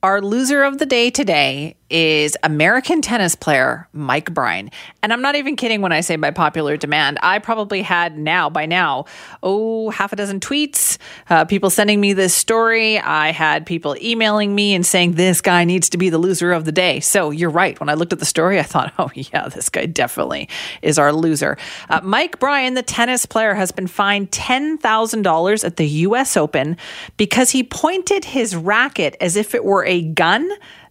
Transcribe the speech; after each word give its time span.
Our 0.00 0.22
loser 0.22 0.62
of 0.62 0.78
the 0.78 0.86
day 0.86 1.10
today 1.10 1.74
is 1.90 2.36
American 2.42 3.00
tennis 3.00 3.34
player 3.34 3.88
Mike 3.92 4.32
Bryan. 4.32 4.70
And 5.02 5.12
I'm 5.12 5.22
not 5.22 5.36
even 5.36 5.56
kidding 5.56 5.80
when 5.80 5.90
I 5.90 6.02
say 6.02 6.16
by 6.16 6.30
popular 6.30 6.76
demand. 6.76 7.18
I 7.22 7.38
probably 7.38 7.82
had 7.82 8.18
now, 8.18 8.50
by 8.50 8.66
now, 8.66 9.06
oh, 9.42 9.90
half 9.90 10.12
a 10.12 10.16
dozen 10.16 10.38
tweets, 10.38 10.98
uh, 11.30 11.46
people 11.46 11.70
sending 11.70 12.00
me 12.00 12.12
this 12.12 12.34
story. 12.34 12.98
I 12.98 13.32
had 13.32 13.64
people 13.64 13.96
emailing 14.02 14.54
me 14.54 14.74
and 14.74 14.84
saying 14.84 15.14
this 15.14 15.40
guy 15.40 15.64
needs 15.64 15.88
to 15.90 15.98
be 15.98 16.10
the 16.10 16.18
loser 16.18 16.52
of 16.52 16.64
the 16.64 16.72
day. 16.72 17.00
So 17.00 17.30
you're 17.30 17.50
right. 17.50 17.78
When 17.80 17.88
I 17.88 17.94
looked 17.94 18.12
at 18.12 18.18
the 18.18 18.26
story, 18.26 18.58
I 18.58 18.64
thought, 18.64 18.92
oh, 18.98 19.10
yeah, 19.14 19.48
this 19.48 19.68
guy 19.68 19.86
definitely 19.86 20.48
is 20.82 20.98
our 20.98 21.12
loser. 21.12 21.56
Uh, 21.88 22.00
Mike 22.02 22.38
Bryan, 22.38 22.74
the 22.74 22.82
tennis 22.82 23.24
player, 23.24 23.54
has 23.54 23.72
been 23.72 23.86
fined 23.86 24.30
$10,000 24.30 25.64
at 25.64 25.76
the 25.76 25.88
U.S. 25.88 26.36
Open 26.36 26.76
because 27.16 27.50
he 27.50 27.64
pointed 27.64 28.26
his 28.26 28.54
racket 28.54 29.16
as 29.20 29.34
if 29.34 29.54
it 29.54 29.64
were 29.64 29.87
a 29.88 30.02
gun 30.02 30.48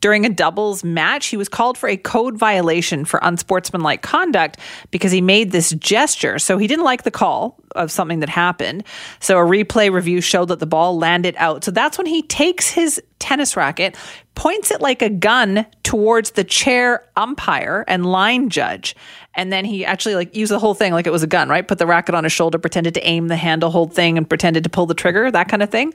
during 0.00 0.24
a 0.24 0.28
doubles 0.28 0.84
match. 0.84 1.26
He 1.26 1.36
was 1.36 1.48
called 1.48 1.76
for 1.76 1.88
a 1.88 1.96
code 1.96 2.36
violation 2.36 3.04
for 3.04 3.20
unsportsmanlike 3.22 4.02
conduct 4.02 4.58
because 4.90 5.12
he 5.12 5.20
made 5.20 5.50
this 5.50 5.70
gesture. 5.72 6.38
So 6.38 6.58
he 6.58 6.66
didn't 6.66 6.84
like 6.84 7.02
the 7.02 7.10
call 7.10 7.58
of 7.72 7.90
something 7.90 8.20
that 8.20 8.28
happened. 8.28 8.84
So 9.20 9.38
a 9.38 9.42
replay 9.42 9.90
review 9.90 10.20
showed 10.20 10.46
that 10.46 10.58
the 10.58 10.66
ball 10.66 10.98
landed 10.98 11.34
out. 11.38 11.64
So 11.64 11.70
that's 11.70 11.98
when 11.98 12.06
he 12.06 12.22
takes 12.22 12.68
his 12.68 13.02
tennis 13.18 13.56
racket, 13.56 13.96
points 14.34 14.70
it 14.70 14.80
like 14.80 15.02
a 15.02 15.10
gun 15.10 15.66
towards 15.82 16.32
the 16.32 16.44
chair 16.44 17.04
umpire 17.16 17.84
and 17.88 18.06
line 18.06 18.50
judge. 18.50 18.94
And 19.34 19.52
then 19.52 19.64
he 19.64 19.84
actually 19.84 20.14
like 20.14 20.34
used 20.36 20.52
the 20.52 20.58
whole 20.58 20.74
thing 20.74 20.92
like 20.92 21.06
it 21.06 21.10
was 21.10 21.22
a 21.22 21.28
gun, 21.28 21.48
right? 21.48 21.66
Put 21.66 21.78
the 21.78 21.86
racket 21.86 22.14
on 22.14 22.24
his 22.24 22.32
shoulder, 22.32 22.58
pretended 22.58 22.94
to 22.94 23.06
aim 23.06 23.28
the 23.28 23.36
handle, 23.36 23.70
hold 23.70 23.94
thing, 23.94 24.16
and 24.16 24.28
pretended 24.28 24.64
to 24.64 24.70
pull 24.70 24.86
the 24.86 24.94
trigger, 24.94 25.30
that 25.30 25.48
kind 25.48 25.62
of 25.62 25.70
thing. 25.70 25.92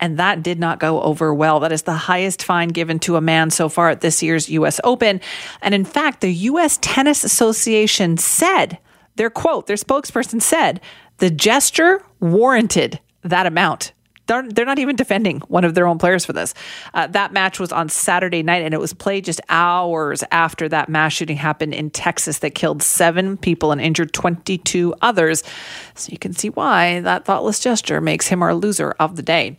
And 0.00 0.18
that 0.18 0.42
did 0.42 0.58
not 0.58 0.78
go 0.78 1.02
over 1.02 1.34
well. 1.34 1.60
That 1.60 1.72
is 1.72 1.82
the 1.82 1.94
highest 1.94 2.42
fine 2.42 2.68
given 2.68 2.98
to 3.00 3.16
a 3.16 3.20
man 3.20 3.50
so 3.50 3.68
far 3.68 3.90
at 3.90 4.00
this 4.00 4.22
year's 4.22 4.48
US 4.50 4.80
Open. 4.84 5.20
And 5.60 5.74
in 5.74 5.84
fact, 5.84 6.20
the 6.20 6.32
US 6.32 6.78
Tennis 6.80 7.24
Association 7.24 8.16
said, 8.16 8.78
their 9.16 9.30
quote, 9.30 9.66
their 9.66 9.76
spokesperson 9.76 10.40
said, 10.40 10.80
the 11.22 11.30
gesture 11.30 12.02
warranted 12.18 12.98
that 13.22 13.46
amount. 13.46 13.92
They're, 14.26 14.42
they're 14.42 14.66
not 14.66 14.80
even 14.80 14.96
defending 14.96 15.38
one 15.42 15.64
of 15.64 15.76
their 15.76 15.86
own 15.86 15.96
players 15.96 16.24
for 16.24 16.32
this. 16.32 16.52
Uh, 16.94 17.06
that 17.06 17.32
match 17.32 17.60
was 17.60 17.70
on 17.70 17.90
Saturday 17.90 18.42
night, 18.42 18.64
and 18.64 18.74
it 18.74 18.80
was 18.80 18.92
played 18.92 19.24
just 19.24 19.40
hours 19.48 20.24
after 20.32 20.68
that 20.70 20.88
mass 20.88 21.12
shooting 21.12 21.36
happened 21.36 21.74
in 21.74 21.90
Texas 21.90 22.40
that 22.40 22.56
killed 22.56 22.82
seven 22.82 23.36
people 23.36 23.70
and 23.70 23.80
injured 23.80 24.12
22 24.12 24.96
others. 25.00 25.44
So 25.94 26.10
you 26.10 26.18
can 26.18 26.32
see 26.32 26.48
why 26.48 26.98
that 27.02 27.24
thoughtless 27.24 27.60
gesture 27.60 28.00
makes 28.00 28.26
him 28.26 28.42
our 28.42 28.52
loser 28.52 28.90
of 28.98 29.14
the 29.14 29.22
day. 29.22 29.58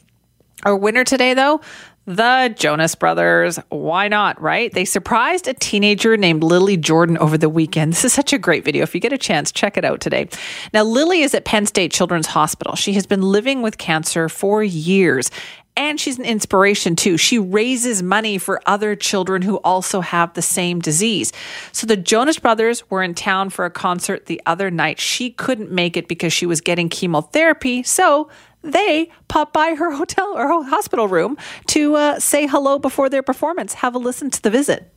Our 0.65 0.75
winner 0.75 1.05
today, 1.05 1.33
though, 1.33 1.61
the 2.05 2.53
Jonas 2.57 2.95
Brothers. 2.95 3.59
Why 3.69 4.07
not, 4.07 4.41
right? 4.41 4.71
They 4.71 4.85
surprised 4.85 5.47
a 5.47 5.53
teenager 5.53 6.17
named 6.17 6.43
Lily 6.43 6.75
Jordan 6.75 7.17
over 7.17 7.37
the 7.37 7.49
weekend. 7.49 7.93
This 7.93 8.05
is 8.05 8.13
such 8.13 8.33
a 8.33 8.37
great 8.37 8.65
video. 8.65 8.83
If 8.83 8.93
you 8.93 9.01
get 9.01 9.13
a 9.13 9.17
chance, 9.17 9.51
check 9.51 9.77
it 9.77 9.85
out 9.85 10.01
today. 10.01 10.27
Now, 10.73 10.83
Lily 10.83 11.21
is 11.21 11.33
at 11.33 11.45
Penn 11.45 11.65
State 11.65 11.91
Children's 11.91 12.27
Hospital. 12.27 12.75
She 12.75 12.93
has 12.93 13.05
been 13.05 13.21
living 13.21 13.61
with 13.61 13.77
cancer 13.77 14.27
for 14.27 14.63
years. 14.63 15.31
And 15.75 15.99
she's 15.99 16.19
an 16.19 16.25
inspiration 16.25 16.95
too. 16.95 17.17
She 17.17 17.39
raises 17.39 18.03
money 18.03 18.37
for 18.37 18.61
other 18.67 18.95
children 18.95 19.41
who 19.41 19.57
also 19.57 20.01
have 20.01 20.33
the 20.33 20.41
same 20.41 20.79
disease. 20.79 21.33
So 21.71 21.87
the 21.87 21.97
Jonas 21.97 22.37
Brothers 22.37 22.87
were 22.91 23.01
in 23.01 23.15
town 23.15 23.49
for 23.49 23.65
a 23.65 23.71
concert 23.71 24.27
the 24.27 24.39
other 24.45 24.69
night. 24.69 24.99
She 24.99 25.31
couldn't 25.31 25.71
make 25.71 25.97
it 25.97 26.07
because 26.07 26.31
she 26.31 26.45
was 26.45 26.61
getting 26.61 26.89
chemotherapy. 26.89 27.81
So 27.81 28.29
they 28.63 29.09
pop 29.27 29.53
by 29.53 29.75
her 29.75 29.91
hotel 29.91 30.33
or 30.35 30.47
her 30.47 30.63
hospital 30.69 31.07
room 31.07 31.37
to 31.67 31.95
uh, 31.95 32.19
say 32.19 32.47
hello 32.47 32.79
before 32.79 33.09
their 33.09 33.23
performance. 33.23 33.75
Have 33.75 33.93
a 33.95 33.99
listen 33.99 34.29
to 34.31 34.41
the 34.41 34.49
visit. 34.49 34.89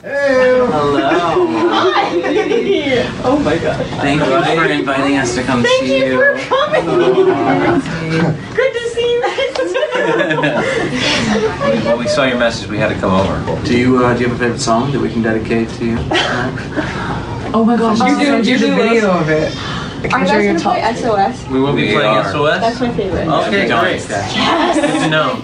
Hey. 0.00 0.58
Hello. 0.58 0.98
Hi. 1.70 2.10
Oh 3.24 3.38
my 3.42 3.56
god. 3.56 3.86
Thank 4.02 4.20
you 4.20 4.62
for 4.62 4.70
inviting 4.70 5.16
us 5.16 5.34
to 5.34 5.42
come 5.42 5.62
Thank 5.62 5.84
see 5.84 5.98
you 5.98 6.04
you. 6.04 6.18
for 6.18 6.38
coming. 6.40 6.84
Good 8.54 8.72
to 8.74 8.88
see 8.90 9.14
you 9.14 9.22
guys. 9.22 9.40
When 11.86 11.98
we 11.98 12.06
saw 12.06 12.24
your 12.24 12.38
message, 12.38 12.68
we 12.68 12.76
had 12.76 12.88
to 12.88 12.96
come 12.96 13.12
over. 13.12 13.64
Do 13.64 13.78
you 13.78 14.04
uh, 14.04 14.12
do 14.12 14.20
you 14.20 14.28
have 14.28 14.36
a 14.36 14.38
favorite 14.38 14.60
song 14.60 14.92
that 14.92 15.00
we 15.00 15.10
can 15.10 15.22
dedicate 15.22 15.70
to 15.70 15.84
you? 15.86 15.96
oh 17.54 17.64
my 17.66 17.76
gosh. 17.76 17.98
You 18.00 18.42
do, 18.42 18.50
you 18.50 18.58
do 18.58 18.74
video 18.74 19.10
of 19.10 19.30
it. 19.30 19.83
I 20.04 20.06
Are 20.06 20.10
can 20.10 20.20
you 20.20 20.26
show 20.26 20.52
guys 20.52 20.62
gonna 20.62 20.74
play 20.74 20.94
SOS? 21.34 21.48
We 21.48 21.60
will 21.60 21.74
be 21.74 21.82
We 21.88 21.92
playing 21.94 22.06
are. 22.16 22.24
SOS. 22.30 22.60
That's 22.60 22.80
my 22.80 22.92
favorite. 22.94 23.26
Okay, 23.26 23.68
Don't 23.68 23.80
great. 23.84 23.94
expect- 23.96 24.34
Good 24.74 25.00
to 25.00 25.08
know. 25.08 25.40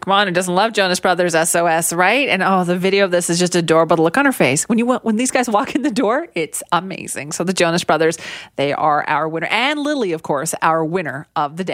Come 0.00 0.12
on, 0.12 0.26
who 0.26 0.34
doesn't 0.34 0.54
love 0.54 0.74
Jonas 0.74 1.00
Brothers 1.00 1.32
SOS, 1.34 1.92
right? 1.92 2.28
And 2.28 2.42
oh, 2.42 2.64
the 2.64 2.76
video 2.76 3.06
of 3.06 3.10
this 3.10 3.30
is 3.30 3.38
just 3.38 3.56
adorable. 3.56 3.96
The 3.96 4.02
look 4.02 4.18
on 4.18 4.26
her 4.26 4.32
face 4.32 4.68
when 4.68 4.78
you 4.78 4.86
when 4.98 5.16
these 5.16 5.30
guys 5.30 5.48
walk 5.48 5.74
in 5.74 5.80
the 5.82 5.90
door, 5.90 6.28
it's 6.34 6.62
amazing. 6.72 7.32
So 7.32 7.42
the 7.42 7.54
Jonas 7.54 7.84
Brothers, 7.84 8.18
they 8.56 8.72
are 8.74 9.02
our 9.08 9.26
winner, 9.28 9.46
and 9.50 9.80
Lily, 9.80 10.12
of 10.12 10.22
course, 10.22 10.54
our 10.60 10.84
winner 10.84 11.26
of 11.36 11.56
the 11.56 11.64
day. 11.64 11.72